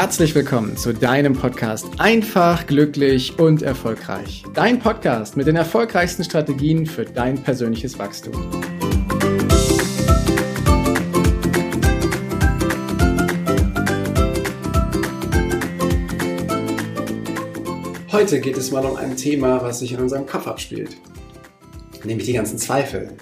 herzlich 0.00 0.34
willkommen 0.34 0.78
zu 0.78 0.94
deinem 0.94 1.34
Podcast 1.34 1.86
Einfach, 1.98 2.66
glücklich 2.66 3.38
und 3.38 3.60
erfolgreich. 3.60 4.44
Dein 4.54 4.78
Podcast 4.78 5.36
mit 5.36 5.46
den 5.46 5.56
erfolgreichsten 5.56 6.24
Strategien 6.24 6.86
für 6.86 7.04
dein 7.04 7.36
persönliches 7.42 7.98
Wachstum. 7.98 8.32
Heute 18.10 18.40
geht 18.40 18.56
es 18.56 18.70
mal 18.70 18.86
um 18.86 18.96
ein 18.96 19.18
Thema, 19.18 19.60
was 19.60 19.80
sich 19.80 19.92
in 19.92 20.00
unserem 20.00 20.24
Kopf 20.24 20.46
abspielt. 20.46 20.96
Nämlich 22.04 22.26
die 22.26 22.32
ganzen 22.32 22.56
Zweifel, 22.56 23.12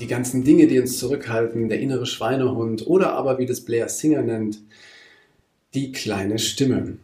die 0.00 0.06
ganzen 0.06 0.44
Dinge, 0.44 0.66
die 0.66 0.78
uns 0.80 0.98
zurückhalten, 0.98 1.70
der 1.70 1.80
innere 1.80 2.04
Schweinehund 2.04 2.86
oder 2.86 3.14
aber, 3.14 3.38
wie 3.38 3.46
das 3.46 3.62
Blair 3.62 3.88
Singer 3.88 4.20
nennt, 4.20 4.58
die 5.76 5.92
kleine 5.92 6.38
Stimme. 6.38 6.96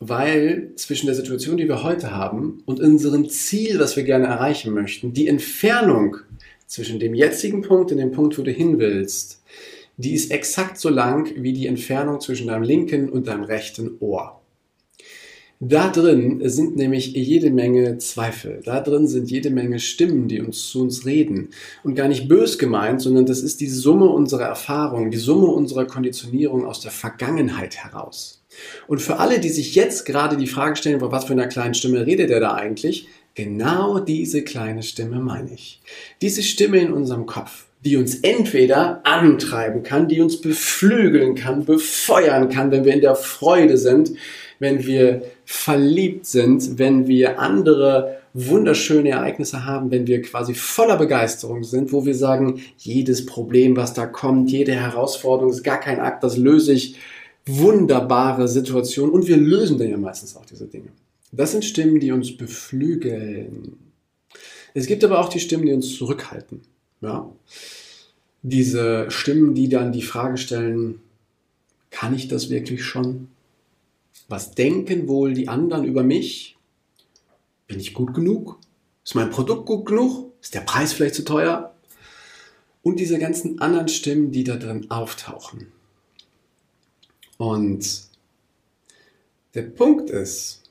Weil 0.00 0.72
zwischen 0.76 1.06
der 1.06 1.14
Situation, 1.14 1.56
die 1.56 1.68
wir 1.68 1.82
heute 1.82 2.10
haben 2.10 2.62
und 2.66 2.80
unserem 2.80 3.28
Ziel, 3.28 3.78
das 3.78 3.96
wir 3.96 4.02
gerne 4.02 4.26
erreichen 4.26 4.74
möchten, 4.74 5.12
die 5.12 5.28
Entfernung 5.28 6.16
zwischen 6.66 6.98
dem 6.98 7.14
jetzigen 7.14 7.62
Punkt 7.62 7.92
und 7.92 7.98
dem 7.98 8.12
Punkt, 8.12 8.36
wo 8.38 8.42
du 8.42 8.50
hin 8.50 8.78
willst, 8.78 9.42
die 9.96 10.12
ist 10.12 10.30
exakt 10.30 10.78
so 10.78 10.88
lang 10.88 11.32
wie 11.36 11.52
die 11.52 11.66
Entfernung 11.66 12.20
zwischen 12.20 12.48
deinem 12.48 12.64
linken 12.64 13.08
und 13.08 13.28
deinem 13.28 13.44
rechten 13.44 13.96
Ohr. 14.00 14.40
Da 15.58 15.88
drin 15.88 16.42
sind 16.50 16.76
nämlich 16.76 17.14
jede 17.14 17.50
Menge 17.50 17.96
Zweifel. 17.96 18.60
Da 18.62 18.80
drin 18.80 19.06
sind 19.06 19.30
jede 19.30 19.48
Menge 19.48 19.78
Stimmen, 19.78 20.28
die 20.28 20.42
uns 20.42 20.68
zu 20.68 20.82
uns 20.82 21.06
reden. 21.06 21.48
Und 21.82 21.94
gar 21.94 22.08
nicht 22.08 22.28
bös 22.28 22.58
gemeint, 22.58 23.00
sondern 23.00 23.24
das 23.24 23.40
ist 23.40 23.62
die 23.62 23.68
Summe 23.68 24.06
unserer 24.06 24.44
Erfahrungen, 24.44 25.10
die 25.10 25.16
Summe 25.16 25.46
unserer 25.46 25.86
Konditionierung 25.86 26.66
aus 26.66 26.80
der 26.80 26.90
Vergangenheit 26.90 27.76
heraus. 27.76 28.42
Und 28.86 29.00
für 29.00 29.18
alle, 29.18 29.40
die 29.40 29.48
sich 29.48 29.74
jetzt 29.74 30.04
gerade 30.04 30.36
die 30.36 30.46
Frage 30.46 30.76
stellen, 30.76 31.00
was 31.00 31.24
für 31.24 31.32
einer 31.32 31.46
kleinen 31.46 31.74
Stimme 31.74 32.04
redet 32.04 32.30
er 32.30 32.40
da 32.40 32.54
eigentlich? 32.54 33.08
Genau 33.34 33.98
diese 33.98 34.42
kleine 34.42 34.82
Stimme 34.82 35.20
meine 35.20 35.54
ich. 35.54 35.80
Diese 36.20 36.42
Stimme 36.42 36.78
in 36.78 36.92
unserem 36.92 37.24
Kopf, 37.24 37.66
die 37.84 37.96
uns 37.96 38.16
entweder 38.16 39.00
antreiben 39.04 39.82
kann, 39.82 40.08
die 40.08 40.20
uns 40.20 40.40
beflügeln 40.40 41.34
kann, 41.34 41.64
befeuern 41.64 42.48
kann, 42.48 42.70
wenn 42.70 42.84
wir 42.84 42.94
in 42.94 43.00
der 43.00 43.14
Freude 43.14 43.78
sind, 43.78 44.12
wenn 44.58 44.86
wir 44.86 45.22
verliebt 45.44 46.26
sind, 46.26 46.78
wenn 46.78 47.06
wir 47.06 47.38
andere 47.40 48.18
wunderschöne 48.34 49.10
Ereignisse 49.10 49.64
haben, 49.64 49.90
wenn 49.90 50.06
wir 50.06 50.20
quasi 50.20 50.54
voller 50.54 50.96
Begeisterung 50.96 51.64
sind, 51.64 51.92
wo 51.92 52.04
wir 52.04 52.14
sagen, 52.14 52.60
jedes 52.76 53.24
Problem, 53.24 53.76
was 53.76 53.94
da 53.94 54.06
kommt, 54.06 54.50
jede 54.50 54.74
Herausforderung 54.74 55.50
ist 55.52 55.64
gar 55.64 55.80
kein 55.80 56.00
Akt, 56.00 56.22
das 56.22 56.36
löse 56.36 56.72
ich. 56.72 56.96
Wunderbare 57.48 58.48
Situation 58.48 59.10
und 59.10 59.28
wir 59.28 59.36
lösen 59.36 59.78
dann 59.78 59.88
ja 59.88 59.96
meistens 59.96 60.36
auch 60.36 60.44
diese 60.44 60.66
Dinge. 60.66 60.88
Das 61.30 61.52
sind 61.52 61.64
Stimmen, 61.64 62.00
die 62.00 62.10
uns 62.10 62.36
beflügeln. 62.36 63.76
Es 64.74 64.86
gibt 64.86 65.04
aber 65.04 65.20
auch 65.20 65.28
die 65.28 65.38
Stimmen, 65.38 65.64
die 65.64 65.72
uns 65.72 65.96
zurückhalten. 65.96 66.62
Ja? 67.00 67.30
Diese 68.42 69.10
Stimmen, 69.10 69.54
die 69.54 69.68
dann 69.68 69.92
die 69.92 70.02
Frage 70.02 70.38
stellen, 70.38 71.00
kann 71.90 72.14
ich 72.14 72.28
das 72.28 72.50
wirklich 72.50 72.84
schon? 72.84 73.28
Was 74.28 74.52
denken 74.52 75.08
wohl 75.08 75.34
die 75.34 75.48
anderen 75.48 75.84
über 75.84 76.02
mich? 76.02 76.56
Bin 77.66 77.78
ich 77.78 77.94
gut 77.94 78.14
genug? 78.14 78.58
Ist 79.04 79.14
mein 79.14 79.30
Produkt 79.30 79.66
gut 79.66 79.86
genug? 79.86 80.32
Ist 80.40 80.54
der 80.54 80.60
Preis 80.60 80.92
vielleicht 80.92 81.14
zu 81.14 81.24
teuer? 81.24 81.74
Und 82.82 82.98
diese 82.98 83.18
ganzen 83.18 83.60
anderen 83.60 83.88
Stimmen, 83.88 84.32
die 84.32 84.44
da 84.44 84.56
drin 84.56 84.90
auftauchen. 84.90 85.72
Und 87.38 88.02
der 89.54 89.62
Punkt 89.62 90.10
ist, 90.10 90.62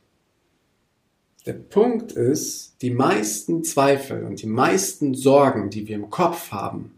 der 1.45 1.53
Punkt 1.53 2.11
ist, 2.11 2.75
die 2.81 2.89
meisten 2.89 3.63
Zweifel 3.63 4.25
und 4.25 4.41
die 4.41 4.47
meisten 4.47 5.13
Sorgen, 5.13 5.69
die 5.69 5.87
wir 5.87 5.95
im 5.95 6.09
Kopf 6.09 6.51
haben, 6.51 6.93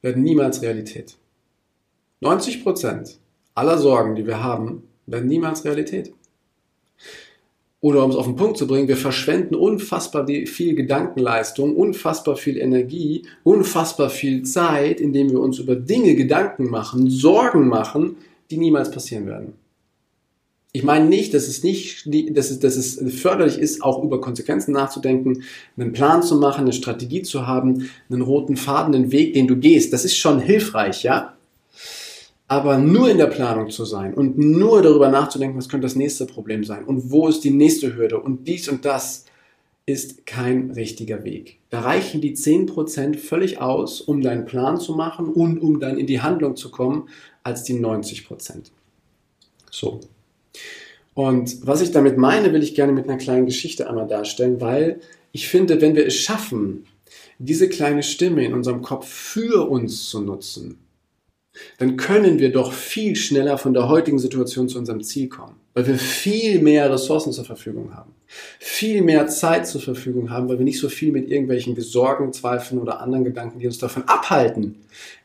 werden 0.00 0.22
niemals 0.22 0.62
Realität. 0.62 1.16
90 2.20 2.62
Prozent 2.62 3.18
aller 3.54 3.78
Sorgen, 3.78 4.14
die 4.14 4.26
wir 4.26 4.42
haben, 4.42 4.88
werden 5.06 5.28
niemals 5.28 5.64
Realität. 5.64 6.12
Oder 7.80 8.02
um 8.02 8.10
es 8.10 8.16
auf 8.16 8.24
den 8.24 8.36
Punkt 8.36 8.56
zu 8.56 8.66
bringen, 8.66 8.88
wir 8.88 8.96
verschwenden 8.96 9.54
unfassbar 9.54 10.26
viel 10.26 10.74
Gedankenleistung, 10.74 11.76
unfassbar 11.76 12.36
viel 12.36 12.56
Energie, 12.56 13.26
unfassbar 13.42 14.08
viel 14.08 14.42
Zeit, 14.42 15.02
indem 15.02 15.30
wir 15.30 15.40
uns 15.40 15.58
über 15.58 15.76
Dinge 15.76 16.14
Gedanken 16.14 16.70
machen, 16.70 17.10
Sorgen 17.10 17.68
machen, 17.68 18.16
die 18.50 18.56
niemals 18.56 18.90
passieren 18.90 19.26
werden. 19.26 19.52
Ich 20.72 20.82
meine 20.82 21.04
nicht, 21.04 21.34
dass 21.34 21.46
es 21.46 21.62
nicht, 21.62 22.08
dass 22.36 22.50
es, 22.50 22.58
dass 22.58 22.76
es 22.76 23.20
förderlich 23.20 23.58
ist, 23.58 23.82
auch 23.82 24.02
über 24.02 24.18
Konsequenzen 24.20 24.72
nachzudenken, 24.72 25.42
einen 25.76 25.92
Plan 25.92 26.22
zu 26.22 26.36
machen, 26.36 26.62
eine 26.62 26.72
Strategie 26.72 27.22
zu 27.22 27.46
haben, 27.46 27.90
einen 28.08 28.22
roten 28.22 28.56
Faden, 28.56 28.94
einen 28.94 29.12
Weg, 29.12 29.34
den 29.34 29.46
du 29.46 29.56
gehst. 29.56 29.92
Das 29.92 30.06
ist 30.06 30.16
schon 30.16 30.40
hilfreich, 30.40 31.02
ja. 31.02 31.33
Aber 32.46 32.78
nur 32.78 33.10
in 33.10 33.18
der 33.18 33.26
Planung 33.26 33.70
zu 33.70 33.84
sein 33.84 34.12
und 34.14 34.38
nur 34.38 34.82
darüber 34.82 35.08
nachzudenken, 35.08 35.56
was 35.56 35.68
könnte 35.68 35.86
das 35.86 35.96
nächste 35.96 36.26
Problem 36.26 36.62
sein 36.64 36.84
und 36.84 37.10
wo 37.10 37.28
ist 37.28 37.42
die 37.42 37.50
nächste 37.50 37.96
Hürde 37.96 38.20
und 38.20 38.46
dies 38.46 38.68
und 38.68 38.84
das 38.84 39.24
ist 39.86 40.24
kein 40.26 40.70
richtiger 40.70 41.24
Weg. 41.24 41.58
Da 41.70 41.80
reichen 41.80 42.20
die 42.20 42.34
10% 42.34 43.18
völlig 43.18 43.60
aus, 43.60 44.00
um 44.00 44.22
deinen 44.22 44.46
Plan 44.46 44.78
zu 44.78 44.94
machen 44.94 45.28
und 45.28 45.58
um 45.58 45.80
dann 45.80 45.98
in 45.98 46.06
die 46.06 46.20
Handlung 46.20 46.56
zu 46.56 46.70
kommen, 46.70 47.08
als 47.42 47.64
die 47.64 47.74
90%. 47.74 48.70
So. 49.70 50.00
Und 51.12 51.66
was 51.66 51.80
ich 51.80 51.92
damit 51.92 52.16
meine, 52.16 52.52
will 52.52 52.62
ich 52.62 52.74
gerne 52.74 52.92
mit 52.92 53.08
einer 53.08 53.18
kleinen 53.18 53.46
Geschichte 53.46 53.88
einmal 53.88 54.08
darstellen, 54.08 54.60
weil 54.60 55.00
ich 55.32 55.48
finde, 55.48 55.80
wenn 55.80 55.94
wir 55.94 56.06
es 56.06 56.14
schaffen, 56.14 56.86
diese 57.38 57.68
kleine 57.68 58.02
Stimme 58.02 58.44
in 58.44 58.54
unserem 58.54 58.82
Kopf 58.82 59.08
für 59.08 59.68
uns 59.68 60.08
zu 60.08 60.20
nutzen, 60.20 60.78
dann 61.78 61.96
können 61.96 62.38
wir 62.38 62.52
doch 62.52 62.72
viel 62.72 63.16
schneller 63.16 63.58
von 63.58 63.74
der 63.74 63.88
heutigen 63.88 64.18
Situation 64.18 64.68
zu 64.68 64.78
unserem 64.78 65.02
Ziel 65.02 65.28
kommen, 65.28 65.56
weil 65.72 65.86
wir 65.86 65.96
viel 65.96 66.60
mehr 66.60 66.90
Ressourcen 66.90 67.32
zur 67.32 67.44
Verfügung 67.44 67.94
haben, 67.94 68.12
viel 68.58 69.02
mehr 69.02 69.26
Zeit 69.28 69.66
zur 69.66 69.80
Verfügung 69.80 70.30
haben, 70.30 70.48
weil 70.48 70.58
wir 70.58 70.64
nicht 70.64 70.80
so 70.80 70.88
viel 70.88 71.12
mit 71.12 71.28
irgendwelchen 71.28 71.80
Sorgen, 71.80 72.32
Zweifeln 72.32 72.80
oder 72.80 73.00
anderen 73.00 73.24
Gedanken, 73.24 73.58
die 73.58 73.66
uns 73.66 73.78
davon 73.78 74.04
abhalten, 74.06 74.76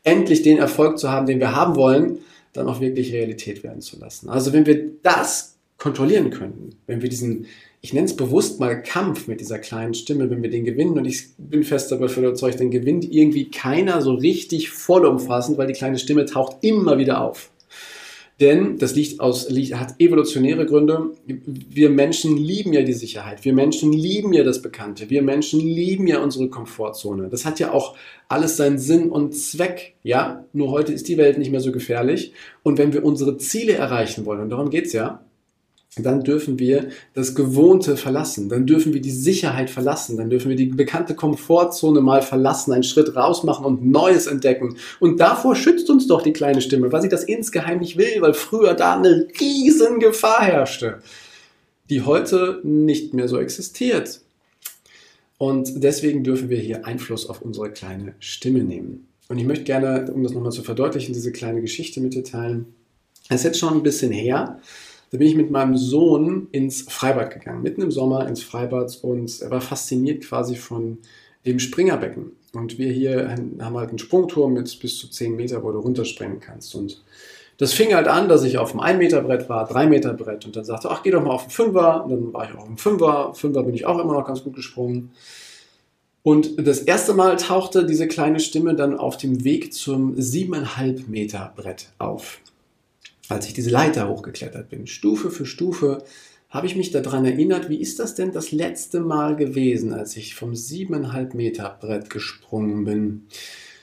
endlich 0.04 0.42
den 0.42 0.58
Erfolg 0.58 0.98
zu 0.98 1.10
haben, 1.10 1.26
den 1.26 1.40
wir 1.40 1.54
haben 1.54 1.76
wollen, 1.76 2.18
dann 2.52 2.68
auch 2.68 2.80
wirklich 2.80 3.12
Realität 3.12 3.62
werden 3.62 3.80
zu 3.80 3.98
lassen. 3.98 4.28
Also 4.28 4.52
wenn 4.52 4.66
wir 4.66 4.90
das 5.02 5.56
kontrollieren 5.78 6.30
können, 6.30 6.74
wenn 6.86 7.02
wir 7.02 7.08
diesen 7.08 7.46
ich 7.82 7.94
nenne 7.94 8.06
es 8.06 8.16
bewusst 8.16 8.60
mal 8.60 8.82
Kampf 8.82 9.26
mit 9.26 9.40
dieser 9.40 9.58
kleinen 9.58 9.94
Stimme, 9.94 10.28
wenn 10.28 10.42
wir 10.42 10.50
den 10.50 10.64
gewinnen. 10.64 10.98
Und 10.98 11.06
ich 11.06 11.30
bin 11.38 11.64
fest 11.64 11.90
davon 11.90 12.24
überzeugt, 12.24 12.60
den 12.60 12.70
gewinnt 12.70 13.10
irgendwie 13.10 13.50
keiner 13.50 14.02
so 14.02 14.14
richtig 14.14 14.70
vollumfassend, 14.70 15.56
weil 15.56 15.66
die 15.66 15.72
kleine 15.72 15.98
Stimme 15.98 16.26
taucht 16.26 16.58
immer 16.60 16.98
wieder 16.98 17.22
auf. 17.22 17.50
Denn 18.38 18.78
das 18.78 18.94
liegt 18.94 19.20
aus, 19.20 19.50
liegt, 19.50 19.74
hat 19.74 19.94
evolutionäre 19.98 20.64
Gründe. 20.64 21.10
Wir 21.26 21.90
Menschen 21.90 22.38
lieben 22.38 22.72
ja 22.72 22.82
die 22.82 22.94
Sicherheit. 22.94 23.44
Wir 23.44 23.52
Menschen 23.52 23.92
lieben 23.92 24.32
ja 24.32 24.44
das 24.44 24.62
Bekannte. 24.62 25.10
Wir 25.10 25.22
Menschen 25.22 25.60
lieben 25.60 26.06
ja 26.06 26.22
unsere 26.22 26.48
Komfortzone. 26.48 27.28
Das 27.28 27.44
hat 27.44 27.60
ja 27.60 27.72
auch 27.72 27.96
alles 28.28 28.56
seinen 28.56 28.78
Sinn 28.78 29.10
und 29.10 29.34
Zweck. 29.34 29.94
Ja, 30.02 30.44
nur 30.54 30.70
heute 30.70 30.92
ist 30.94 31.08
die 31.08 31.18
Welt 31.18 31.36
nicht 31.36 31.50
mehr 31.50 31.60
so 31.60 31.70
gefährlich. 31.70 32.32
Und 32.62 32.78
wenn 32.78 32.94
wir 32.94 33.04
unsere 33.04 33.36
Ziele 33.36 33.74
erreichen 33.74 34.24
wollen, 34.24 34.40
und 34.40 34.50
darum 34.50 34.70
geht's 34.70 34.94
ja, 34.94 35.22
dann 35.96 36.22
dürfen 36.22 36.58
wir 36.60 36.90
das 37.14 37.34
Gewohnte 37.34 37.96
verlassen, 37.96 38.48
dann 38.48 38.64
dürfen 38.64 38.94
wir 38.94 39.00
die 39.00 39.10
Sicherheit 39.10 39.70
verlassen, 39.70 40.16
dann 40.16 40.30
dürfen 40.30 40.48
wir 40.48 40.56
die 40.56 40.66
bekannte 40.66 41.16
Komfortzone 41.16 42.00
mal 42.00 42.22
verlassen, 42.22 42.72
einen 42.72 42.84
Schritt 42.84 43.16
raus 43.16 43.42
machen 43.42 43.64
und 43.64 43.84
Neues 43.84 44.28
entdecken. 44.28 44.76
Und 45.00 45.18
davor 45.18 45.56
schützt 45.56 45.90
uns 45.90 46.06
doch 46.06 46.22
die 46.22 46.32
kleine 46.32 46.60
Stimme, 46.60 46.92
weil 46.92 47.02
sie 47.02 47.08
das 47.08 47.24
insgeheim 47.24 47.80
nicht 47.80 47.96
will, 47.96 48.20
weil 48.20 48.34
früher 48.34 48.74
da 48.74 48.96
eine 48.96 49.26
riesen 49.40 49.98
Gefahr 49.98 50.42
herrschte, 50.42 51.02
die 51.90 52.02
heute 52.02 52.60
nicht 52.62 53.12
mehr 53.12 53.26
so 53.26 53.38
existiert. 53.38 54.20
Und 55.38 55.82
deswegen 55.82 56.22
dürfen 56.22 56.50
wir 56.50 56.58
hier 56.58 56.86
Einfluss 56.86 57.28
auf 57.28 57.42
unsere 57.42 57.70
kleine 57.70 58.14
Stimme 58.20 58.62
nehmen. 58.62 59.08
Und 59.28 59.38
ich 59.38 59.46
möchte 59.46 59.64
gerne, 59.64 60.10
um 60.12 60.22
das 60.22 60.32
nochmal 60.32 60.52
zu 60.52 60.62
verdeutlichen, 60.62 61.14
diese 61.14 61.32
kleine 61.32 61.60
Geschichte 61.60 62.00
mit 62.00 62.14
dir 62.14 62.24
teilen. 62.24 62.74
Es 63.28 63.40
ist 63.40 63.44
jetzt 63.44 63.58
schon 63.58 63.74
ein 63.74 63.82
bisschen 63.82 64.12
her, 64.12 64.60
da 65.10 65.18
bin 65.18 65.26
ich 65.26 65.34
mit 65.34 65.50
meinem 65.50 65.76
Sohn 65.76 66.48
ins 66.52 66.82
Freibad 66.82 67.32
gegangen, 67.32 67.62
mitten 67.62 67.82
im 67.82 67.90
Sommer 67.90 68.28
ins 68.28 68.42
Freibad 68.42 68.96
und 69.02 69.40
er 69.40 69.50
war 69.50 69.60
fasziniert 69.60 70.24
quasi 70.24 70.54
von 70.54 70.98
dem 71.44 71.58
Springerbecken. 71.58 72.32
Und 72.52 72.78
wir 72.78 72.92
hier 72.92 73.28
haben 73.60 73.76
halt 73.76 73.90
einen 73.90 73.98
Sprungturm 73.98 74.52
mit 74.52 74.78
bis 74.80 74.98
zu 74.98 75.08
10 75.08 75.36
Meter, 75.36 75.62
wo 75.62 75.72
du 75.72 75.78
runterspringen 75.78 76.40
kannst. 76.40 76.74
Und 76.74 77.02
das 77.58 77.72
fing 77.72 77.94
halt 77.94 78.08
an, 78.08 78.28
dass 78.28 78.42
ich 78.42 78.58
auf 78.58 78.72
dem 78.72 78.80
1 78.80 78.98
Meter 78.98 79.22
Brett 79.22 79.48
war, 79.48 79.66
3 79.66 79.86
Meter 79.86 80.14
Brett 80.14 80.46
und 80.46 80.56
dann 80.56 80.64
sagte, 80.64 80.90
ach, 80.90 81.02
geh 81.02 81.10
doch 81.10 81.22
mal 81.22 81.30
auf 81.30 81.44
den 81.44 81.50
Fünfer. 81.50 82.04
Und 82.04 82.10
dann 82.10 82.32
war 82.32 82.48
ich 82.48 82.56
auch 82.56 82.62
auf 82.62 82.66
dem 82.66 82.78
Fünfer. 82.78 83.34
Fünfer 83.34 83.62
bin 83.62 83.74
ich 83.74 83.86
auch 83.86 83.98
immer 83.98 84.14
noch 84.14 84.26
ganz 84.26 84.42
gut 84.42 84.54
gesprungen. 84.54 85.10
Und 86.22 86.66
das 86.66 86.80
erste 86.80 87.14
Mal 87.14 87.36
tauchte 87.36 87.86
diese 87.86 88.06
kleine 88.06 88.40
Stimme 88.40 88.74
dann 88.74 88.96
auf 88.96 89.16
dem 89.16 89.44
Weg 89.44 89.72
zum 89.72 90.14
7,5 90.14 91.08
Meter 91.08 91.52
Brett 91.56 91.88
auf. 91.98 92.40
Als 93.30 93.46
ich 93.46 93.54
diese 93.54 93.70
Leiter 93.70 94.08
hochgeklettert 94.08 94.68
bin. 94.68 94.86
Stufe 94.86 95.30
für 95.30 95.46
Stufe 95.46 96.02
habe 96.48 96.66
ich 96.66 96.76
mich 96.76 96.90
daran 96.90 97.24
erinnert, 97.24 97.68
wie 97.68 97.80
ist 97.80 98.00
das 98.00 98.14
denn 98.14 98.32
das 98.32 98.50
letzte 98.50 99.00
Mal 99.00 99.36
gewesen, 99.36 99.92
als 99.92 100.16
ich 100.16 100.34
vom 100.34 100.56
siebeneinhalb 100.56 101.34
Meter 101.34 101.78
Brett 101.80 102.10
gesprungen 102.10 102.84
bin. 102.84 103.26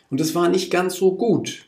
Und 0.09 0.19
es 0.19 0.35
war 0.35 0.49
nicht 0.49 0.69
ganz 0.69 0.95
so 0.95 1.15
gut. 1.15 1.65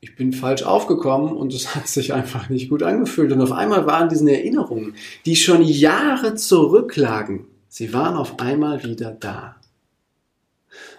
Ich 0.00 0.16
bin 0.16 0.32
falsch 0.32 0.64
aufgekommen 0.64 1.36
und 1.36 1.54
es 1.54 1.74
hat 1.76 1.86
sich 1.86 2.12
einfach 2.12 2.48
nicht 2.48 2.70
gut 2.70 2.82
angefühlt. 2.82 3.30
Und 3.30 3.40
auf 3.40 3.52
einmal 3.52 3.86
waren 3.86 4.08
diese 4.08 4.30
Erinnerungen, 4.30 4.94
die 5.26 5.36
schon 5.36 5.62
Jahre 5.62 6.34
zurücklagen, 6.34 7.46
sie 7.68 7.92
waren 7.92 8.16
auf 8.16 8.40
einmal 8.40 8.82
wieder 8.82 9.12
da. 9.12 9.56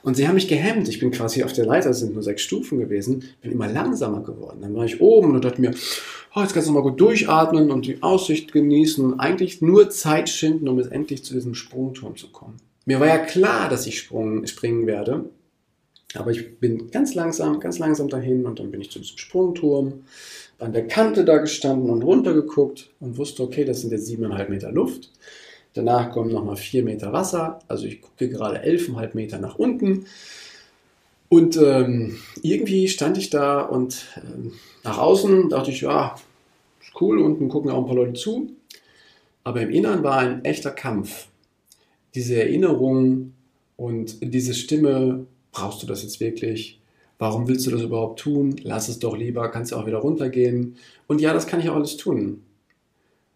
Und 0.03 0.15
sie 0.15 0.27
haben 0.27 0.35
mich 0.35 0.49
gehemmt. 0.49 0.87
Ich 0.89 0.99
bin 0.99 1.11
quasi 1.11 1.43
auf 1.43 1.53
der 1.53 1.65
Leiter, 1.65 1.89
es 1.89 1.99
sind 1.99 2.13
nur 2.13 2.23
sechs 2.23 2.41
Stufen 2.41 2.77
gewesen, 2.77 3.23
bin 3.41 3.51
immer 3.51 3.67
langsamer 3.67 4.21
geworden. 4.21 4.59
Dann 4.61 4.75
war 4.75 4.85
ich 4.85 5.01
oben 5.01 5.33
und 5.33 5.45
dachte 5.45 5.61
mir, 5.61 5.73
oh, 6.35 6.41
jetzt 6.41 6.53
kannst 6.53 6.67
du 6.67 6.73
mal 6.73 6.83
gut 6.83 6.99
durchatmen 6.99 7.71
und 7.71 7.85
die 7.85 8.03
Aussicht 8.03 8.51
genießen 8.51 9.03
und 9.03 9.19
eigentlich 9.19 9.61
nur 9.61 9.89
Zeit 9.89 10.29
schinden, 10.29 10.67
um 10.67 10.77
es 10.77 10.87
endlich 10.87 11.23
zu 11.23 11.33
diesem 11.33 11.55
Sprungturm 11.55 12.17
zu 12.17 12.29
kommen. 12.31 12.57
Mir 12.85 12.99
war 12.99 13.07
ja 13.07 13.17
klar, 13.17 13.69
dass 13.69 13.87
ich 13.87 13.97
sprung, 13.97 14.45
springen 14.45 14.87
werde, 14.87 15.29
aber 16.15 16.31
ich 16.31 16.59
bin 16.59 16.91
ganz 16.91 17.15
langsam, 17.15 17.61
ganz 17.61 17.79
langsam 17.79 18.09
dahin 18.09 18.45
und 18.45 18.59
dann 18.59 18.71
bin 18.71 18.81
ich 18.81 18.91
zu 18.91 18.99
diesem 18.99 19.17
Sprungturm, 19.17 20.03
an 20.59 20.73
der 20.73 20.87
Kante 20.87 21.25
da 21.25 21.37
gestanden 21.37 21.89
und 21.89 22.03
runtergeguckt 22.03 22.89
und 22.99 23.17
wusste, 23.17 23.43
okay, 23.43 23.65
das 23.65 23.81
sind 23.81 23.91
jetzt 23.91 24.05
siebeneinhalb 24.05 24.49
Meter 24.49 24.71
Luft. 24.71 25.11
Danach 25.73 26.11
kommen 26.11 26.31
nochmal 26.31 26.55
vier 26.55 26.83
Meter 26.83 27.13
Wasser, 27.13 27.59
also 27.67 27.85
ich 27.85 28.01
gucke 28.01 28.29
gerade 28.29 28.61
elfeinhalb 28.61 29.15
Meter 29.15 29.39
nach 29.39 29.55
unten. 29.55 30.05
Und 31.29 31.57
ähm, 31.57 32.17
irgendwie 32.43 32.87
stand 32.87 33.17
ich 33.17 33.31
da 33.31 33.61
und 33.61 34.05
äh, 34.17 34.51
nach 34.83 34.99
außen 34.99 35.49
dachte 35.49 35.71
ich, 35.71 35.81
ja, 35.81 36.15
ist 36.79 37.01
cool, 37.01 37.19
unten 37.19 37.49
gucken 37.49 37.71
auch 37.71 37.79
ein 37.79 37.87
paar 37.87 37.95
Leute 37.95 38.13
zu. 38.13 38.51
Aber 39.43 39.61
im 39.61 39.71
Inneren 39.71 40.03
war 40.03 40.19
ein 40.19 40.45
echter 40.45 40.69
Kampf. 40.69 41.27
Diese 42.13 42.35
Erinnerung 42.35 43.33
und 43.77 44.17
diese 44.21 44.53
Stimme, 44.53 45.25
brauchst 45.51 45.81
du 45.81 45.87
das 45.87 46.03
jetzt 46.03 46.19
wirklich? 46.19 46.79
Warum 47.17 47.47
willst 47.47 47.65
du 47.65 47.71
das 47.71 47.81
überhaupt 47.81 48.19
tun? 48.19 48.55
Lass 48.63 48.87
es 48.87 48.99
doch 48.99 49.17
lieber, 49.17 49.49
kannst 49.49 49.71
ja 49.71 49.77
auch 49.77 49.87
wieder 49.87 49.97
runtergehen. 49.97 50.75
Und 51.07 51.19
ja, 51.19 51.33
das 51.33 51.47
kann 51.47 51.59
ich 51.59 51.69
auch 51.69 51.75
alles 51.75 51.97
tun. 51.97 52.43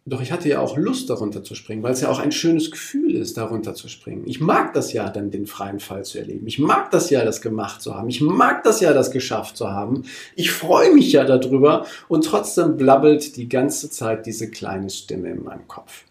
Doch 0.10 0.22
ich 0.22 0.32
hatte 0.32 0.48
ja 0.48 0.62
auch 0.62 0.78
Lust, 0.78 1.10
darunter 1.10 1.44
zu 1.44 1.54
springen, 1.54 1.84
weil 1.84 1.92
es 1.92 2.00
ja 2.00 2.08
auch 2.08 2.20
ein 2.20 2.32
schönes 2.32 2.72
Gefühl 2.72 3.14
ist, 3.14 3.36
darunter 3.36 3.76
zu 3.76 3.90
springen. 3.90 4.24
Ich 4.26 4.40
mag 4.40 4.74
das 4.74 4.94
ja, 4.94 5.10
dann 5.10 5.32
den 5.32 5.46
freien 5.48 5.82
Fall 5.82 6.06
zu 6.06 6.18
erleben. 6.18 6.48
Ich 6.48 6.60
mag 6.60 6.92
das 6.92 7.10
ja, 7.10 7.26
das 7.26 7.42
gemacht 7.42 7.82
zu 7.82 7.94
haben. 7.94 8.08
Ich 8.08 8.22
mag 8.22 8.64
das 8.64 8.80
ja, 8.80 8.94
das 8.94 9.12
geschafft 9.12 9.58
zu 9.58 9.70
haben. 9.70 10.04
Ich 10.38 10.52
freue 10.52 10.94
mich 10.94 11.12
ja 11.12 11.26
darüber 11.26 11.86
und 12.08 12.24
trotzdem 12.24 12.78
blabbelt 12.78 13.36
die 13.36 13.50
ganze 13.50 13.90
Zeit 13.90 14.26
diese 14.26 14.50
kleine 14.50 14.90
Stimme 14.90 15.30
in 15.30 15.44
meinem 15.44 15.68
Kopf. 15.68 16.06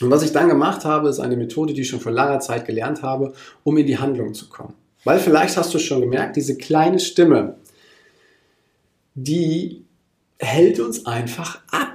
Und 0.00 0.12
was 0.12 0.22
ich 0.22 0.30
dann 0.30 0.48
gemacht 0.48 0.84
habe, 0.84 1.08
ist 1.08 1.18
eine 1.18 1.36
Methode, 1.36 1.74
die 1.74 1.80
ich 1.80 1.88
schon 1.88 1.98
vor 1.98 2.12
langer 2.12 2.38
Zeit 2.38 2.66
gelernt 2.66 3.02
habe, 3.02 3.32
um 3.64 3.76
in 3.78 3.86
die 3.88 3.98
Handlung 3.98 4.32
zu 4.32 4.48
kommen. 4.48 4.74
Weil 5.02 5.18
vielleicht 5.18 5.56
hast 5.56 5.74
du 5.74 5.80
schon 5.80 6.02
gemerkt, 6.02 6.36
diese 6.36 6.56
kleine 6.56 7.00
Stimme, 7.00 7.56
die 9.16 9.84
hält 10.38 10.78
uns 10.78 11.04
einfach 11.04 11.62
ab. 11.72 11.91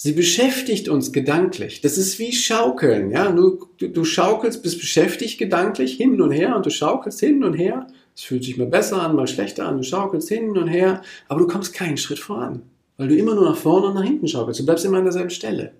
Sie 0.00 0.12
beschäftigt 0.12 0.88
uns 0.88 1.10
gedanklich. 1.10 1.80
Das 1.80 1.98
ist 1.98 2.20
wie 2.20 2.32
Schaukeln. 2.32 3.10
Ja? 3.10 3.32
Du, 3.32 3.66
du, 3.80 4.04
schaukelst, 4.04 4.62
bist 4.62 4.78
beschäftigt 4.78 5.38
gedanklich 5.38 5.96
hin 5.96 6.22
und 6.22 6.30
her 6.30 6.54
und 6.54 6.64
du 6.64 6.70
schaukelst 6.70 7.18
hin 7.18 7.42
und 7.42 7.54
her. 7.54 7.88
Es 8.14 8.22
fühlt 8.22 8.44
sich 8.44 8.56
mal 8.56 8.68
besser 8.68 9.02
an, 9.02 9.16
mal 9.16 9.26
schlechter 9.26 9.66
an. 9.66 9.78
Du 9.78 9.82
schaukelst 9.82 10.28
hin 10.28 10.56
und 10.56 10.68
her, 10.68 11.02
aber 11.26 11.40
du 11.40 11.48
kommst 11.48 11.74
keinen 11.74 11.96
Schritt 11.96 12.20
voran, 12.20 12.62
weil 12.96 13.08
du 13.08 13.16
immer 13.16 13.34
nur 13.34 13.46
nach 13.46 13.56
vorne 13.56 13.88
und 13.88 13.94
nach 13.94 14.04
hinten 14.04 14.28
schaukelst. 14.28 14.60
Du 14.60 14.64
bleibst 14.66 14.84
immer 14.84 14.98
an 14.98 15.04
derselben 15.04 15.30
Stelle. 15.30 15.72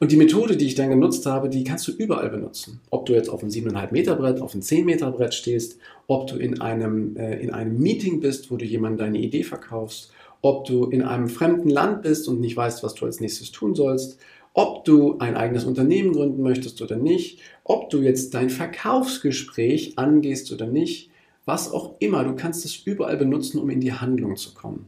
Und 0.00 0.10
die 0.10 0.16
Methode, 0.16 0.56
die 0.56 0.66
ich 0.66 0.74
dann 0.74 0.90
genutzt 0.90 1.26
habe, 1.26 1.48
die 1.48 1.62
kannst 1.62 1.86
du 1.86 1.92
überall 1.92 2.28
benutzen. 2.28 2.80
Ob 2.90 3.06
du 3.06 3.12
jetzt 3.12 3.28
auf 3.28 3.40
einem 3.40 3.52
7,5 3.52 3.92
Meter 3.92 4.16
Brett, 4.16 4.40
auf 4.40 4.54
einem 4.54 4.62
10 4.62 4.84
Meter 4.84 5.12
Brett 5.12 5.34
stehst, 5.34 5.78
ob 6.08 6.26
du 6.26 6.36
in 6.36 6.60
einem, 6.60 7.16
äh, 7.16 7.40
in 7.40 7.50
einem 7.50 7.78
Meeting 7.78 8.18
bist, 8.18 8.50
wo 8.50 8.56
du 8.56 8.64
jemandem 8.64 9.06
deine 9.06 9.18
Idee 9.18 9.44
verkaufst, 9.44 10.10
ob 10.40 10.66
du 10.66 10.86
in 10.86 11.02
einem 11.02 11.28
fremden 11.28 11.70
Land 11.70 12.02
bist 12.02 12.28
und 12.28 12.40
nicht 12.40 12.56
weißt, 12.56 12.82
was 12.82 12.94
du 12.94 13.06
als 13.06 13.20
nächstes 13.20 13.50
tun 13.50 13.74
sollst, 13.74 14.18
ob 14.54 14.84
du 14.84 15.18
ein 15.18 15.36
eigenes 15.36 15.64
Unternehmen 15.64 16.12
gründen 16.12 16.42
möchtest 16.42 16.82
oder 16.82 16.96
nicht, 16.96 17.40
ob 17.64 17.90
du 17.90 18.00
jetzt 18.00 18.34
dein 18.34 18.50
Verkaufsgespräch 18.50 19.98
angehst 19.98 20.50
oder 20.52 20.66
nicht, 20.66 21.10
was 21.44 21.72
auch 21.72 21.94
immer, 21.98 22.24
du 22.24 22.34
kannst 22.34 22.64
es 22.64 22.76
überall 22.84 23.16
benutzen, 23.16 23.58
um 23.58 23.70
in 23.70 23.80
die 23.80 23.92
Handlung 23.92 24.36
zu 24.36 24.52
kommen. 24.54 24.86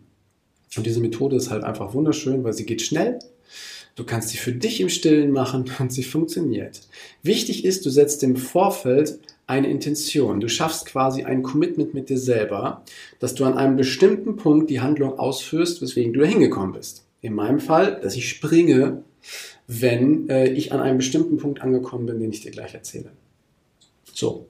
Und 0.76 0.86
diese 0.86 1.00
Methode 1.00 1.36
ist 1.36 1.50
halt 1.50 1.64
einfach 1.64 1.94
wunderschön, 1.94 2.44
weil 2.44 2.52
sie 2.52 2.66
geht 2.66 2.82
schnell. 2.82 3.18
Du 3.96 4.04
kannst 4.04 4.28
sie 4.30 4.36
für 4.36 4.52
dich 4.52 4.80
im 4.80 4.88
Stillen 4.88 5.30
machen 5.30 5.70
und 5.78 5.92
sie 5.92 6.02
funktioniert. 6.02 6.82
Wichtig 7.22 7.64
ist, 7.64 7.86
du 7.86 7.90
setzt 7.90 8.22
im 8.22 8.36
Vorfeld 8.36 9.18
eine 9.50 9.68
Intention. 9.68 10.40
Du 10.40 10.48
schaffst 10.48 10.86
quasi 10.86 11.24
ein 11.24 11.42
Commitment 11.42 11.92
mit 11.92 12.08
dir 12.08 12.18
selber, 12.18 12.84
dass 13.18 13.34
du 13.34 13.44
an 13.44 13.58
einem 13.58 13.76
bestimmten 13.76 14.36
Punkt 14.36 14.70
die 14.70 14.80
Handlung 14.80 15.18
ausführst, 15.18 15.82
weswegen 15.82 16.12
du 16.12 16.20
da 16.20 16.26
hingekommen 16.26 16.72
bist. 16.72 17.04
In 17.20 17.34
meinem 17.34 17.58
Fall, 17.58 18.00
dass 18.00 18.14
ich 18.14 18.28
springe, 18.28 19.02
wenn 19.66 20.28
äh, 20.28 20.48
ich 20.52 20.72
an 20.72 20.80
einem 20.80 20.98
bestimmten 20.98 21.36
Punkt 21.36 21.62
angekommen 21.62 22.06
bin, 22.06 22.20
den 22.20 22.30
ich 22.30 22.40
dir 22.40 22.52
gleich 22.52 22.74
erzähle. 22.74 23.10
So. 24.14 24.46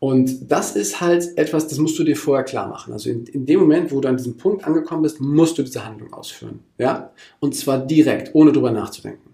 Und 0.00 0.50
das 0.50 0.76
ist 0.76 1.00
halt 1.00 1.36
etwas, 1.36 1.68
das 1.68 1.78
musst 1.78 1.98
du 1.98 2.04
dir 2.04 2.16
vorher 2.16 2.44
klar 2.44 2.68
machen. 2.68 2.92
Also 2.92 3.10
in, 3.10 3.26
in, 3.26 3.46
dem 3.46 3.60
Moment, 3.60 3.92
wo 3.92 4.00
du 4.00 4.08
an 4.08 4.16
diesem 4.16 4.36
Punkt 4.36 4.64
angekommen 4.64 5.02
bist, 5.02 5.20
musst 5.20 5.58
du 5.58 5.62
diese 5.62 5.84
Handlung 5.84 6.12
ausführen. 6.12 6.60
Ja? 6.78 7.12
Und 7.40 7.54
zwar 7.54 7.84
direkt, 7.84 8.34
ohne 8.34 8.52
drüber 8.52 8.70
nachzudenken. 8.70 9.27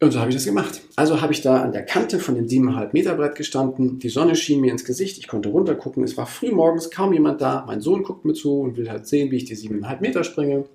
Und 0.00 0.12
so 0.12 0.20
habe 0.20 0.30
ich 0.30 0.36
das 0.36 0.44
gemacht. 0.44 0.80
Also 0.94 1.20
habe 1.20 1.32
ich 1.32 1.42
da 1.42 1.60
an 1.60 1.72
der 1.72 1.84
Kante 1.84 2.20
von 2.20 2.36
dem 2.36 2.46
7,5 2.46 2.90
Meter 2.92 3.14
Brett 3.16 3.34
gestanden. 3.34 3.98
Die 3.98 4.08
Sonne 4.08 4.36
schien 4.36 4.60
mir 4.60 4.70
ins 4.70 4.84
Gesicht. 4.84 5.18
Ich 5.18 5.26
konnte 5.26 5.48
runtergucken. 5.48 6.04
Es 6.04 6.16
war 6.16 6.26
früh 6.26 6.52
morgens, 6.52 6.90
kaum 6.90 7.12
jemand 7.12 7.40
da. 7.40 7.64
Mein 7.66 7.80
Sohn 7.80 8.04
guckt 8.04 8.24
mir 8.24 8.34
zu 8.34 8.60
und 8.60 8.76
will 8.76 8.88
halt 8.90 9.08
sehen, 9.08 9.32
wie 9.32 9.36
ich 9.36 9.44
die 9.44 9.56
7,5 9.56 10.00
Meter 10.00 10.22
springe. 10.22 10.66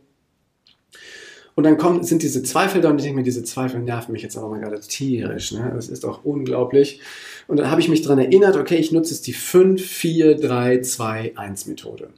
Und 1.56 1.64
dann 1.66 1.78
kommen, 1.78 2.04
sind 2.04 2.24
diese 2.24 2.44
Zweifel 2.44 2.82
da 2.82 2.90
und 2.90 2.98
ich 2.98 3.04
denke 3.04 3.18
mir, 3.18 3.24
diese 3.24 3.44
Zweifel 3.44 3.80
nerven 3.80 4.12
mich 4.12 4.24
jetzt 4.24 4.38
aber 4.38 4.50
mal 4.50 4.60
gerade 4.60 4.80
tierisch. 4.80 5.52
Ne? 5.52 5.72
Das 5.74 5.88
ist 5.88 6.04
doch 6.04 6.26
unglaublich. 6.26 7.00
Und 7.48 7.58
dann 7.58 7.70
habe 7.70 7.80
ich 7.80 7.90
mich 7.90 8.02
daran 8.02 8.20
erinnert, 8.20 8.58
okay, 8.58 8.76
ich 8.76 8.92
nutze 8.92 9.14
jetzt 9.14 9.28
die 9.28 9.34
5, 9.34 9.82
4, 9.82 10.36
3, 10.36 10.82
2, 10.82 11.38
1 11.38 11.68
Methode. 11.68 12.10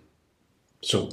So, 0.81 1.09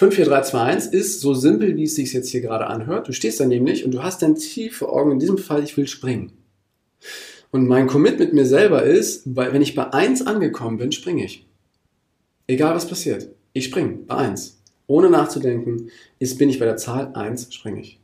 54321 0.00 0.94
ist 0.94 1.20
so 1.20 1.34
simpel, 1.34 1.76
wie 1.76 1.82
es 1.82 1.94
sich 1.94 2.14
jetzt 2.14 2.30
hier 2.30 2.40
gerade 2.40 2.68
anhört. 2.68 3.06
Du 3.06 3.12
stehst 3.12 3.38
da 3.38 3.44
nämlich 3.44 3.84
und 3.84 3.90
du 3.90 4.02
hast 4.02 4.22
dein 4.22 4.34
Ziel 4.34 4.70
vor 4.70 4.94
Augen. 4.94 5.12
In 5.12 5.18
diesem 5.18 5.36
Fall, 5.36 5.62
ich 5.62 5.76
will 5.76 5.86
springen. 5.86 6.32
Und 7.50 7.66
mein 7.66 7.86
Commit 7.86 8.18
mit 8.18 8.32
mir 8.32 8.46
selber 8.46 8.82
ist, 8.82 9.24
wenn 9.36 9.60
ich 9.60 9.74
bei 9.74 9.92
1 9.92 10.26
angekommen 10.26 10.78
bin, 10.78 10.90
springe 10.90 11.26
ich. 11.26 11.46
Egal 12.46 12.74
was 12.74 12.88
passiert. 12.88 13.28
Ich 13.52 13.66
springe 13.66 13.98
bei 14.06 14.14
1. 14.14 14.62
Ohne 14.86 15.10
nachzudenken, 15.10 15.90
ist, 16.18 16.38
bin 16.38 16.48
ich 16.48 16.58
bei 16.58 16.64
der 16.64 16.78
Zahl 16.78 17.12
1, 17.12 17.52
springe 17.52 17.82
ich. 17.82 18.00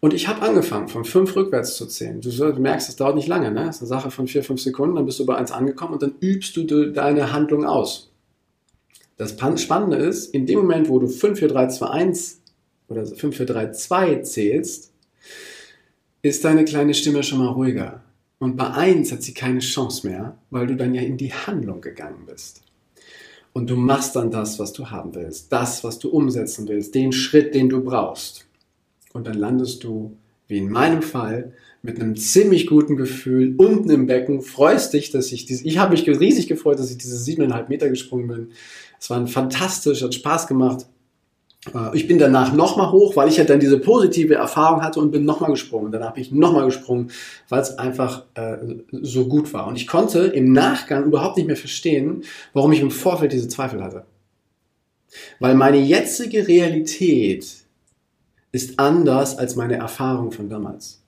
Und 0.00 0.14
ich 0.14 0.26
habe 0.26 0.40
angefangen, 0.40 0.88
von 0.88 1.04
5 1.04 1.36
rückwärts 1.36 1.76
zu 1.76 1.84
zählen. 1.84 2.22
Du, 2.22 2.30
merkst, 2.58 2.88
das 2.88 2.96
dauert 2.96 3.16
nicht 3.16 3.28
lange. 3.28 3.50
Ne? 3.50 3.66
Das 3.66 3.76
ist 3.76 3.82
eine 3.82 3.88
Sache 3.88 4.10
von 4.10 4.26
4, 4.26 4.42
5 4.42 4.58
Sekunden. 4.58 4.96
Dann 4.96 5.04
bist 5.04 5.18
du 5.18 5.26
bei 5.26 5.36
1 5.36 5.52
angekommen 5.52 5.92
und 5.92 6.02
dann 6.02 6.14
übst 6.18 6.56
du 6.56 6.64
deine 6.64 7.30
Handlung 7.30 7.66
aus. 7.66 8.07
Das 9.18 9.36
Spannende 9.60 9.96
ist, 9.96 10.32
in 10.32 10.46
dem 10.46 10.60
Moment, 10.60 10.88
wo 10.88 10.98
du 11.00 11.08
5, 11.08 11.40
4, 11.40 11.48
3, 11.48 11.66
2, 11.66 11.86
1 11.86 12.40
oder 12.88 13.04
5, 13.04 13.36
4, 13.36 13.46
3, 13.46 13.70
2 13.72 14.16
zählst, 14.22 14.92
ist 16.22 16.44
deine 16.44 16.64
kleine 16.64 16.94
Stimme 16.94 17.22
schon 17.24 17.40
mal 17.40 17.48
ruhiger. 17.48 18.02
Und 18.38 18.56
bei 18.56 18.70
1 18.70 19.10
hat 19.10 19.22
sie 19.22 19.34
keine 19.34 19.58
Chance 19.58 20.06
mehr, 20.06 20.38
weil 20.50 20.68
du 20.68 20.76
dann 20.76 20.94
ja 20.94 21.02
in 21.02 21.16
die 21.16 21.32
Handlung 21.32 21.80
gegangen 21.80 22.26
bist. 22.26 22.62
Und 23.52 23.68
du 23.68 23.76
machst 23.76 24.14
dann 24.14 24.30
das, 24.30 24.60
was 24.60 24.72
du 24.72 24.90
haben 24.90 25.14
willst, 25.16 25.52
das, 25.52 25.82
was 25.82 25.98
du 25.98 26.10
umsetzen 26.10 26.68
willst, 26.68 26.94
den 26.94 27.12
Schritt, 27.12 27.54
den 27.54 27.68
du 27.68 27.82
brauchst. 27.82 28.46
Und 29.12 29.26
dann 29.26 29.34
landest 29.34 29.82
du, 29.82 30.16
wie 30.48 30.58
in 30.58 30.70
meinem 30.70 31.02
Fall, 31.02 31.52
mit 31.82 32.00
einem 32.00 32.16
ziemlich 32.16 32.66
guten 32.66 32.96
Gefühl 32.96 33.54
unten 33.56 33.90
im 33.90 34.06
Becken, 34.06 34.42
freust 34.42 34.92
dich, 34.94 35.10
dass 35.10 35.30
ich 35.30 35.46
diese, 35.46 35.64
ich 35.64 35.78
habe 35.78 35.92
mich 35.92 36.08
riesig 36.08 36.48
gefreut, 36.48 36.78
dass 36.78 36.90
ich 36.90 36.98
diese 36.98 37.16
siebeneinhalb 37.16 37.68
Meter 37.68 37.88
gesprungen 37.88 38.26
bin. 38.26 38.48
Es 38.98 39.10
war 39.10 39.24
fantastisch, 39.28 40.02
hat 40.02 40.14
Spaß 40.14 40.48
gemacht. 40.48 40.86
Äh, 41.72 41.96
ich 41.96 42.08
bin 42.08 42.18
danach 42.18 42.52
nochmal 42.52 42.90
hoch, 42.90 43.14
weil 43.14 43.28
ich 43.28 43.36
ja 43.36 43.44
dann 43.44 43.60
diese 43.60 43.78
positive 43.78 44.34
Erfahrung 44.34 44.82
hatte 44.82 45.00
und 45.00 45.12
bin 45.12 45.24
nochmal 45.24 45.50
gesprungen. 45.50 45.92
Danach 45.92 46.14
bin 46.14 46.22
ich 46.22 46.32
nochmal 46.32 46.64
gesprungen, 46.64 47.10
weil 47.48 47.60
es 47.60 47.78
einfach 47.78 48.24
äh, 48.34 48.56
so 48.90 49.28
gut 49.28 49.52
war. 49.52 49.68
Und 49.68 49.76
ich 49.76 49.86
konnte 49.86 50.26
im 50.26 50.52
Nachgang 50.52 51.04
überhaupt 51.04 51.36
nicht 51.36 51.46
mehr 51.46 51.56
verstehen, 51.56 52.24
warum 52.54 52.72
ich 52.72 52.80
im 52.80 52.90
Vorfeld 52.90 53.32
diese 53.32 53.48
Zweifel 53.48 53.84
hatte. 53.84 54.04
Weil 55.38 55.54
meine 55.54 55.78
jetzige 55.78 56.48
Realität 56.48 57.57
ist 58.58 58.76
anders 58.80 59.38
als 59.38 59.54
meine 59.54 59.76
Erfahrung 59.76 60.32
von 60.32 60.48
damals. 60.48 61.00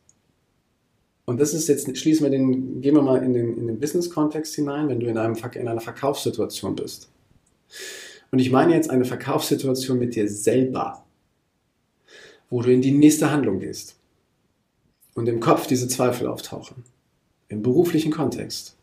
Und 1.25 1.40
das 1.40 1.52
ist 1.52 1.69
jetzt, 1.69 1.97
schließen 1.99 2.25
wir 2.25 2.30
den, 2.30 2.80
gehen 2.80 2.95
wir 2.95 3.02
mal 3.02 3.25
in 3.25 3.35
den, 3.35 3.59
in 3.59 3.66
den 3.66 3.80
Business-Kontext 3.80 4.54
hinein, 4.54 4.88
wenn 4.88 5.00
du 5.00 5.07
in, 5.09 5.19
einem, 5.19 5.35
in 5.35 5.66
einer 5.66 5.80
Verkaufssituation 5.80 6.76
bist. 6.76 7.11
Und 8.30 8.38
ich 8.38 8.52
meine 8.52 8.73
jetzt 8.73 8.88
eine 8.88 9.04
Verkaufssituation 9.04 9.99
mit 9.99 10.14
dir 10.14 10.28
selber, 10.28 11.04
wo 12.50 12.62
du 12.62 12.73
in 12.73 12.83
die 12.83 12.92
nächste 12.92 13.33
Handlung 13.33 13.59
gehst 13.59 13.97
und 15.14 15.28
im 15.28 15.40
Kopf 15.40 15.66
diese 15.66 15.88
Zweifel 15.88 16.28
auftauchen. 16.28 16.85
Im 17.49 17.62
beruflichen 17.62 18.12
Kontext, 18.12 18.76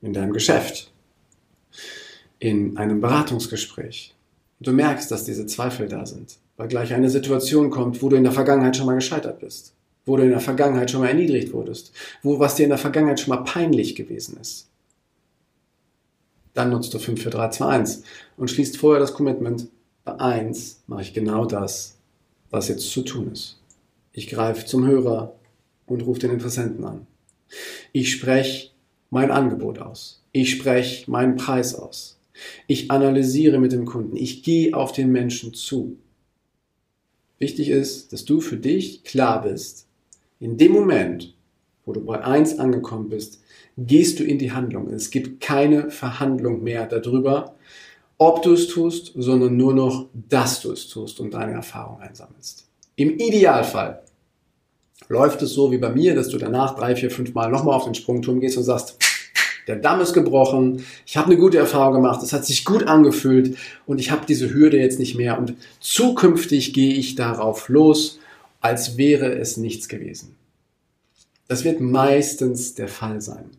in 0.00 0.14
deinem 0.14 0.32
Geschäft, 0.32 0.90
in 2.38 2.78
einem 2.78 3.02
Beratungsgespräch. 3.02 4.14
Du 4.60 4.72
merkst, 4.72 5.10
dass 5.10 5.24
diese 5.24 5.44
Zweifel 5.44 5.88
da 5.88 6.06
sind, 6.06 6.38
weil 6.56 6.68
gleich 6.68 6.92
eine 6.94 7.10
Situation 7.10 7.70
kommt, 7.70 8.02
wo 8.02 8.08
du 8.08 8.16
in 8.16 8.24
der 8.24 8.32
Vergangenheit 8.32 8.76
schon 8.76 8.86
mal 8.86 8.94
gescheitert 8.94 9.40
bist, 9.40 9.74
wo 10.04 10.16
du 10.16 10.22
in 10.22 10.30
der 10.30 10.40
Vergangenheit 10.40 10.90
schon 10.90 11.00
mal 11.00 11.08
erniedrigt 11.08 11.52
wurdest, 11.52 11.92
wo 12.22 12.38
was 12.38 12.54
dir 12.54 12.64
in 12.64 12.70
der 12.70 12.78
Vergangenheit 12.78 13.20
schon 13.20 13.34
mal 13.34 13.44
peinlich 13.44 13.94
gewesen 13.94 14.38
ist. 14.40 14.68
Dann 16.54 16.70
nutzt 16.70 16.94
du 16.94 16.98
5, 16.98 17.20
4, 17.20 17.30
3, 17.30 17.48
2, 17.50 17.66
1 17.66 18.02
und 18.38 18.50
schließt 18.50 18.78
vorher 18.78 19.00
das 19.00 19.12
Commitment. 19.12 19.68
Bei 20.04 20.18
1 20.18 20.84
mache 20.86 21.02
ich 21.02 21.12
genau 21.12 21.44
das, 21.44 21.96
was 22.50 22.68
jetzt 22.68 22.90
zu 22.90 23.02
tun 23.02 23.32
ist. 23.32 23.60
Ich 24.12 24.28
greife 24.28 24.64
zum 24.64 24.86
Hörer 24.86 25.34
und 25.86 26.00
rufe 26.06 26.20
den 26.20 26.30
Interessenten 26.30 26.84
an. 26.84 27.06
Ich 27.92 28.12
spreche 28.12 28.70
mein 29.10 29.30
Angebot 29.30 29.78
aus. 29.78 30.22
Ich 30.32 30.50
spreche 30.50 31.10
meinen 31.10 31.36
Preis 31.36 31.74
aus. 31.74 32.18
Ich 32.66 32.90
analysiere 32.90 33.58
mit 33.58 33.72
dem 33.72 33.84
Kunden. 33.84 34.16
Ich 34.16 34.42
gehe 34.42 34.74
auf 34.74 34.92
den 34.92 35.12
Menschen 35.12 35.54
zu. 35.54 35.98
Wichtig 37.38 37.68
ist, 37.68 38.12
dass 38.12 38.24
du 38.24 38.40
für 38.40 38.56
dich 38.56 39.04
klar 39.04 39.42
bist, 39.42 39.86
in 40.40 40.56
dem 40.56 40.72
Moment, 40.72 41.34
wo 41.84 41.92
du 41.92 42.04
bei 42.04 42.22
1 42.22 42.58
angekommen 42.58 43.08
bist, 43.08 43.40
gehst 43.76 44.18
du 44.18 44.24
in 44.24 44.38
die 44.38 44.52
Handlung. 44.52 44.88
Es 44.90 45.10
gibt 45.10 45.40
keine 45.40 45.90
Verhandlung 45.90 46.62
mehr 46.62 46.86
darüber, 46.86 47.54
ob 48.18 48.42
du 48.42 48.54
es 48.54 48.68
tust, 48.68 49.12
sondern 49.14 49.56
nur 49.56 49.74
noch, 49.74 50.08
dass 50.14 50.60
du 50.60 50.72
es 50.72 50.88
tust 50.88 51.20
und 51.20 51.34
deine 51.34 51.52
Erfahrung 51.52 52.00
einsammelst. 52.00 52.66
Im 52.96 53.18
Idealfall 53.18 54.02
läuft 55.08 55.42
es 55.42 55.52
so 55.52 55.70
wie 55.70 55.78
bei 55.78 55.90
mir, 55.90 56.14
dass 56.14 56.28
du 56.28 56.38
danach 56.38 56.74
drei, 56.74 56.96
vier, 56.96 57.10
fünf 57.10 57.34
Mal 57.34 57.50
nochmal 57.50 57.74
auf 57.74 57.84
den 57.84 57.94
Sprungturm 57.94 58.40
gehst 58.40 58.56
und 58.56 58.64
sagst, 58.64 58.96
der 59.66 59.76
Damm 59.76 60.00
ist 60.00 60.12
gebrochen, 60.12 60.84
ich 61.06 61.16
habe 61.16 61.26
eine 61.26 61.36
gute 61.36 61.58
Erfahrung 61.58 61.94
gemacht, 61.94 62.22
es 62.22 62.32
hat 62.32 62.46
sich 62.46 62.64
gut 62.64 62.84
angefühlt. 62.84 63.56
Und 63.86 64.00
ich 64.00 64.10
habe 64.10 64.26
diese 64.26 64.52
Hürde 64.52 64.78
jetzt 64.78 64.98
nicht 64.98 65.16
mehr. 65.16 65.38
Und 65.38 65.54
zukünftig 65.80 66.72
gehe 66.72 66.94
ich 66.94 67.16
darauf 67.16 67.68
los, 67.68 68.18
als 68.60 68.96
wäre 68.96 69.32
es 69.32 69.56
nichts 69.56 69.88
gewesen. 69.88 70.36
Das 71.48 71.64
wird 71.64 71.80
meistens 71.80 72.74
der 72.74 72.88
Fall 72.88 73.20
sein. 73.20 73.50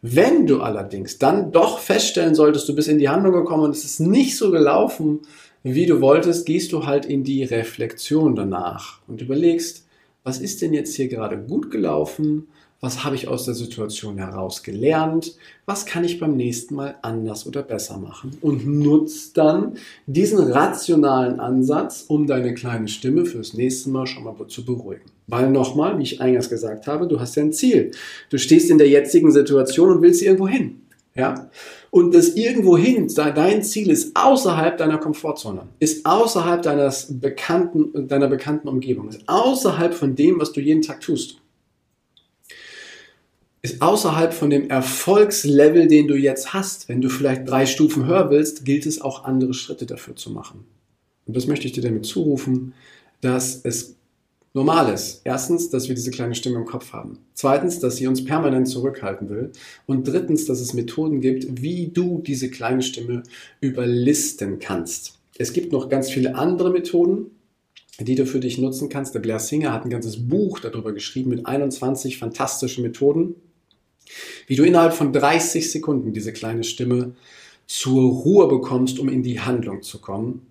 Wenn 0.00 0.46
du 0.46 0.60
allerdings 0.60 1.18
dann 1.18 1.50
doch 1.50 1.78
feststellen 1.78 2.34
solltest, 2.34 2.68
du 2.68 2.74
bist 2.74 2.88
in 2.88 2.98
die 2.98 3.08
Handlung 3.08 3.32
gekommen 3.32 3.64
und 3.64 3.70
es 3.70 3.84
ist 3.84 4.00
nicht 4.00 4.36
so 4.36 4.50
gelaufen, 4.50 5.20
wie 5.62 5.86
du 5.86 6.02
wolltest, 6.02 6.44
gehst 6.44 6.72
du 6.72 6.84
halt 6.84 7.06
in 7.06 7.24
die 7.24 7.42
Reflexion 7.42 8.34
danach 8.36 9.00
und 9.06 9.22
überlegst, 9.22 9.86
was 10.22 10.38
ist 10.38 10.60
denn 10.60 10.74
jetzt 10.74 10.94
hier 10.94 11.08
gerade 11.08 11.38
gut 11.38 11.70
gelaufen 11.70 12.48
was 12.84 13.02
habe 13.02 13.16
ich 13.16 13.28
aus 13.28 13.46
der 13.46 13.54
Situation 13.54 14.18
heraus 14.18 14.62
gelernt? 14.62 15.36
Was 15.64 15.86
kann 15.86 16.04
ich 16.04 16.20
beim 16.20 16.36
nächsten 16.36 16.74
Mal 16.74 16.96
anders 17.00 17.46
oder 17.46 17.62
besser 17.62 17.96
machen? 17.96 18.36
Und 18.42 18.66
nutzt 18.66 19.38
dann 19.38 19.78
diesen 20.06 20.38
rationalen 20.38 21.40
Ansatz, 21.40 22.04
um 22.06 22.26
deine 22.26 22.52
kleine 22.52 22.88
Stimme 22.88 23.24
fürs 23.24 23.54
nächste 23.54 23.88
Mal 23.88 24.06
schon 24.06 24.24
mal 24.24 24.34
zu 24.48 24.66
beruhigen. 24.66 25.10
Weil 25.26 25.50
nochmal, 25.50 25.98
wie 25.98 26.02
ich 26.02 26.20
eingangs 26.20 26.50
gesagt 26.50 26.86
habe, 26.86 27.08
du 27.08 27.18
hast 27.18 27.36
ja 27.36 27.42
ein 27.42 27.54
Ziel. 27.54 27.92
Du 28.28 28.36
stehst 28.36 28.70
in 28.70 28.76
der 28.76 28.88
jetzigen 28.88 29.32
Situation 29.32 29.90
und 29.90 30.02
willst 30.02 30.20
irgendwo 30.20 30.46
hin. 30.46 30.82
Ja? 31.14 31.48
Und 31.90 32.14
das 32.14 32.34
irgendwo 32.34 32.76
hin, 32.76 33.08
dein 33.16 33.62
Ziel 33.62 33.88
ist 33.88 34.14
außerhalb 34.14 34.76
deiner 34.76 34.98
Komfortzone, 34.98 35.68
ist 35.78 36.04
außerhalb 36.04 36.60
deines 36.60 37.06
bekannten, 37.18 38.08
deiner 38.08 38.28
bekannten 38.28 38.68
Umgebung, 38.68 39.08
ist 39.08 39.22
außerhalb 39.26 39.94
von 39.94 40.14
dem, 40.14 40.38
was 40.38 40.52
du 40.52 40.60
jeden 40.60 40.82
Tag 40.82 41.00
tust 41.00 41.38
ist 43.64 43.80
außerhalb 43.80 44.34
von 44.34 44.50
dem 44.50 44.68
Erfolgslevel, 44.68 45.88
den 45.88 46.06
du 46.06 46.16
jetzt 46.16 46.52
hast. 46.52 46.90
Wenn 46.90 47.00
du 47.00 47.08
vielleicht 47.08 47.48
drei 47.48 47.64
Stufen 47.64 48.04
höher 48.04 48.28
willst, 48.28 48.66
gilt 48.66 48.84
es 48.84 49.00
auch 49.00 49.24
andere 49.24 49.54
Schritte 49.54 49.86
dafür 49.86 50.14
zu 50.16 50.30
machen. 50.30 50.66
Und 51.24 51.34
das 51.34 51.46
möchte 51.46 51.66
ich 51.66 51.72
dir 51.72 51.82
damit 51.82 52.04
zurufen, 52.04 52.74
dass 53.22 53.62
es 53.64 53.96
normal 54.52 54.92
ist. 54.92 55.22
Erstens, 55.24 55.70
dass 55.70 55.88
wir 55.88 55.94
diese 55.94 56.10
kleine 56.10 56.34
Stimme 56.34 56.58
im 56.58 56.66
Kopf 56.66 56.92
haben. 56.92 57.20
Zweitens, 57.32 57.80
dass 57.80 57.96
sie 57.96 58.06
uns 58.06 58.22
permanent 58.22 58.68
zurückhalten 58.68 59.30
will. 59.30 59.50
Und 59.86 60.06
drittens, 60.06 60.44
dass 60.44 60.60
es 60.60 60.74
Methoden 60.74 61.22
gibt, 61.22 61.62
wie 61.62 61.88
du 61.88 62.18
diese 62.18 62.50
kleine 62.50 62.82
Stimme 62.82 63.22
überlisten 63.62 64.58
kannst. 64.58 65.20
Es 65.38 65.54
gibt 65.54 65.72
noch 65.72 65.88
ganz 65.88 66.10
viele 66.10 66.34
andere 66.34 66.68
Methoden, 66.68 67.30
die 67.98 68.14
du 68.14 68.26
für 68.26 68.40
dich 68.40 68.58
nutzen 68.58 68.90
kannst. 68.90 69.14
Der 69.14 69.20
Blair 69.20 69.38
Singer 69.38 69.72
hat 69.72 69.86
ein 69.86 69.90
ganzes 69.90 70.28
Buch 70.28 70.60
darüber 70.60 70.92
geschrieben 70.92 71.30
mit 71.30 71.46
21 71.46 72.18
fantastischen 72.18 72.84
Methoden 72.84 73.36
wie 74.46 74.56
du 74.56 74.64
innerhalb 74.64 74.94
von 74.94 75.12
30 75.12 75.70
Sekunden 75.70 76.12
diese 76.12 76.32
kleine 76.32 76.64
Stimme 76.64 77.14
zur 77.66 78.10
Ruhe 78.10 78.48
bekommst, 78.48 78.98
um 78.98 79.08
in 79.08 79.22
die 79.22 79.40
Handlung 79.40 79.82
zu 79.82 80.00
kommen. 80.00 80.46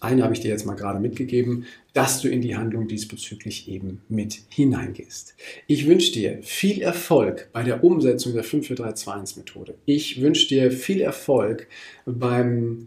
Eine 0.00 0.22
habe 0.22 0.32
ich 0.32 0.40
dir 0.40 0.50
jetzt 0.50 0.64
mal 0.64 0.76
gerade 0.76 1.00
mitgegeben, 1.00 1.66
dass 1.92 2.20
du 2.20 2.28
in 2.28 2.40
die 2.40 2.56
Handlung 2.56 2.86
diesbezüglich 2.86 3.68
eben 3.68 4.00
mit 4.08 4.38
hineingehst. 4.48 5.34
Ich 5.66 5.88
wünsche 5.88 6.12
dir 6.12 6.38
viel 6.42 6.82
Erfolg 6.82 7.48
bei 7.52 7.64
der 7.64 7.82
Umsetzung 7.82 8.32
der 8.32 8.44
54321 8.44 9.36
Methode. 9.38 9.74
Ich 9.86 10.20
wünsche 10.22 10.46
dir 10.46 10.70
viel 10.70 11.00
Erfolg 11.00 11.66
beim 12.06 12.86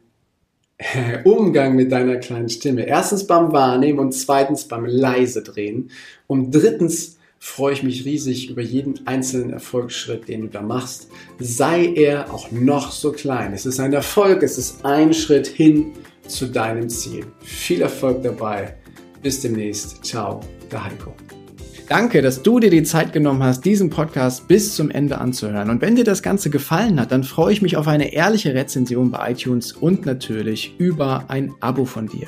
Umgang 1.25 1.75
mit 1.75 1.91
deiner 1.91 2.15
kleinen 2.17 2.49
Stimme. 2.49 2.87
Erstens 2.87 3.27
beim 3.27 3.51
Wahrnehmen 3.51 3.99
und 3.99 4.13
zweitens 4.13 4.67
beim 4.67 4.85
leise 4.85 5.43
drehen 5.43 5.91
und 6.27 6.51
drittens 6.51 7.17
freue 7.43 7.73
ich 7.73 7.81
mich 7.81 8.05
riesig 8.05 8.51
über 8.51 8.61
jeden 8.61 9.07
einzelnen 9.07 9.49
Erfolgsschritt, 9.49 10.27
den 10.27 10.41
du 10.41 10.47
da 10.47 10.61
machst. 10.61 11.09
Sei 11.39 11.91
er 11.95 12.31
auch 12.31 12.51
noch 12.51 12.91
so 12.91 13.11
klein. 13.11 13.51
Es 13.53 13.65
ist 13.65 13.79
ein 13.79 13.93
Erfolg, 13.93 14.43
es 14.43 14.59
ist 14.59 14.85
ein 14.85 15.11
Schritt 15.11 15.47
hin 15.47 15.93
zu 16.27 16.45
deinem 16.45 16.87
Ziel. 16.87 17.25
Viel 17.41 17.81
Erfolg 17.81 18.21
dabei. 18.21 18.75
Bis 19.23 19.41
demnächst. 19.41 20.05
Ciao, 20.05 20.39
der 20.71 20.85
Heiko. 20.85 21.15
Danke, 21.89 22.21
dass 22.21 22.43
du 22.43 22.59
dir 22.59 22.69
die 22.69 22.83
Zeit 22.83 23.11
genommen 23.11 23.43
hast, 23.43 23.65
diesen 23.65 23.89
Podcast 23.89 24.47
bis 24.47 24.75
zum 24.75 24.91
Ende 24.91 25.17
anzuhören. 25.17 25.71
Und 25.71 25.81
wenn 25.81 25.95
dir 25.95 26.05
das 26.05 26.21
Ganze 26.21 26.51
gefallen 26.51 27.01
hat, 27.01 27.11
dann 27.11 27.23
freue 27.23 27.51
ich 27.51 27.63
mich 27.63 27.75
auf 27.75 27.87
eine 27.87 28.13
ehrliche 28.13 28.53
Rezension 28.53 29.09
bei 29.09 29.31
iTunes 29.31 29.71
und 29.73 30.05
natürlich 30.05 30.75
über 30.77 31.25
ein 31.27 31.53
Abo 31.59 31.85
von 31.85 32.05
dir. 32.05 32.27